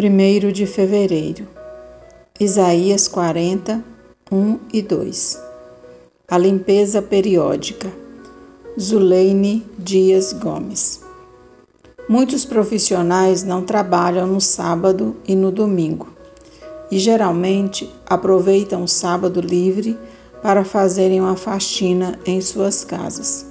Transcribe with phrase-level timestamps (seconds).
[0.00, 1.44] 1 de fevereiro,
[2.38, 3.82] Isaías 40,
[4.30, 5.42] 1 e 2.
[6.28, 7.90] A limpeza periódica.
[8.78, 11.00] Zuleine Dias Gomes.
[12.08, 16.06] Muitos profissionais não trabalham no sábado e no domingo
[16.92, 19.98] e geralmente aproveitam o sábado livre
[20.40, 23.44] para fazerem uma faxina em suas casas.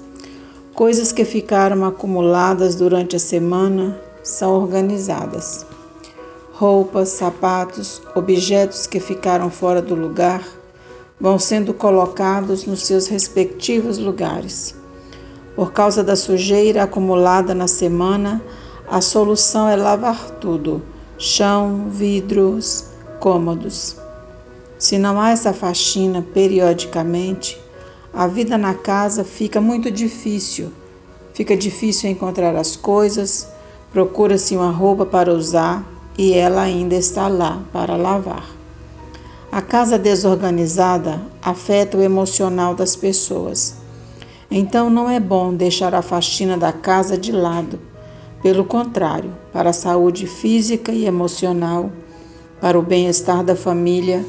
[0.73, 5.66] Coisas que ficaram acumuladas durante a semana são organizadas
[6.57, 10.43] roupas, sapatos, objetos que ficaram fora do lugar
[11.21, 14.75] vão sendo colocados nos seus respectivos lugares.
[15.55, 18.41] Por causa da sujeira acumulada na semana,
[18.89, 20.81] a solução é lavar tudo:
[21.19, 22.85] chão, vidros,
[23.19, 23.95] cômodos.
[24.79, 27.61] Se não há essa faxina periodicamente,
[28.11, 30.71] a vida na casa fica muito difícil.
[31.35, 33.47] Fica difícil encontrar as coisas,
[33.93, 38.57] procura-se uma roupa para usar, e ela ainda está lá para lavar.
[39.51, 43.75] A casa desorganizada afeta o emocional das pessoas.
[44.49, 47.79] Então não é bom deixar a faxina da casa de lado.
[48.41, 51.91] Pelo contrário, para a saúde física e emocional,
[52.59, 54.25] para o bem-estar da família,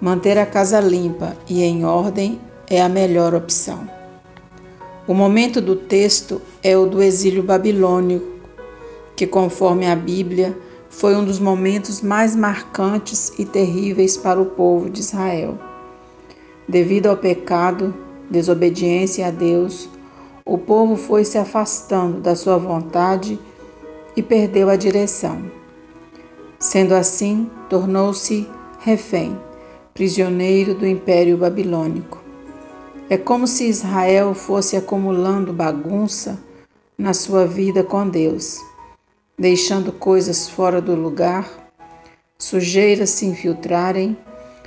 [0.00, 3.88] manter a casa limpa e em ordem é a melhor opção.
[5.06, 8.26] O momento do texto é o do exílio babilônico,
[9.14, 10.56] que, conforme a Bíblia,
[10.96, 15.58] foi um dos momentos mais marcantes e terríveis para o povo de Israel.
[16.66, 17.94] Devido ao pecado,
[18.30, 19.90] desobediência a Deus,
[20.42, 23.38] o povo foi se afastando da sua vontade
[24.16, 25.44] e perdeu a direção.
[26.58, 28.48] Sendo assim, tornou-se
[28.80, 29.38] refém,
[29.92, 32.22] prisioneiro do Império Babilônico.
[33.10, 36.38] É como se Israel fosse acumulando bagunça
[36.96, 38.64] na sua vida com Deus
[39.38, 41.70] deixando coisas fora do lugar,
[42.38, 44.16] sujeiras se infiltrarem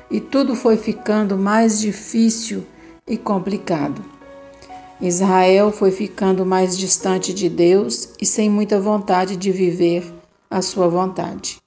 [0.10, 2.66] e tudo foi ficando mais difícil
[3.08, 4.04] e complicado.
[5.02, 10.04] Israel foi ficando mais distante de Deus e sem muita vontade de viver
[10.50, 11.58] a sua vontade.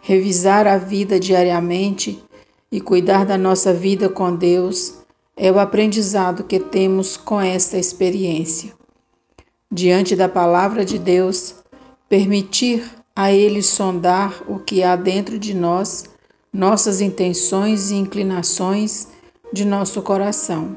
[0.00, 2.22] Revisar a vida diariamente
[2.70, 4.94] e cuidar da nossa vida com Deus
[5.36, 8.72] é o aprendizado que temos com esta experiência.
[9.70, 11.54] Diante da palavra de Deus,
[12.08, 16.04] permitir a Ele sondar o que há dentro de nós,
[16.52, 19.08] nossas intenções e inclinações
[19.52, 20.76] de nosso coração,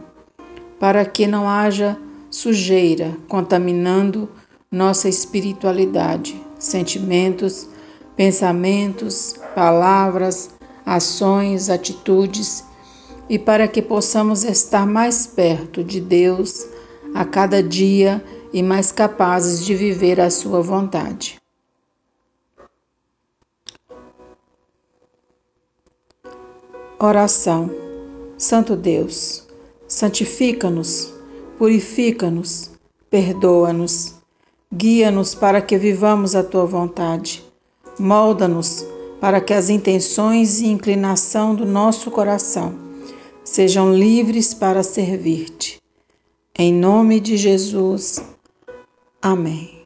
[0.79, 1.97] para que não haja
[2.29, 4.29] sujeira contaminando
[4.71, 7.67] nossa espiritualidade, sentimentos,
[8.15, 10.49] pensamentos, palavras,
[10.85, 12.63] ações, atitudes
[13.29, 16.65] e para que possamos estar mais perto de Deus
[17.13, 18.23] a cada dia
[18.53, 21.41] e mais capazes de viver a sua vontade.
[26.99, 27.71] Oração.
[28.37, 29.47] Santo Deus,
[29.87, 31.13] santifica-nos,
[31.57, 32.71] purifica-nos,
[33.09, 34.15] perdoa-nos,
[34.73, 37.43] guia-nos para que vivamos a tua vontade.
[37.99, 38.85] Molda-nos
[39.19, 42.73] para que as intenções e inclinação do nosso coração
[43.43, 45.79] sejam livres para servir-te.
[46.57, 48.21] Em nome de Jesus.
[49.21, 49.80] Amém.